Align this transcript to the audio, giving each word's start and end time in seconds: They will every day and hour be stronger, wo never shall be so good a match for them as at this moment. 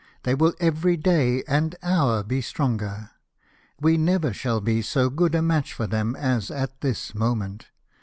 They 0.23 0.33
will 0.33 0.55
every 0.59 0.97
day 0.97 1.43
and 1.47 1.75
hour 1.83 2.23
be 2.23 2.41
stronger, 2.41 3.11
wo 3.79 3.91
never 3.97 4.33
shall 4.33 4.59
be 4.59 4.81
so 4.81 5.11
good 5.11 5.35
a 5.35 5.43
match 5.43 5.73
for 5.73 5.85
them 5.85 6.15
as 6.15 6.49
at 6.49 6.81
this 6.81 7.13
moment. 7.13 7.67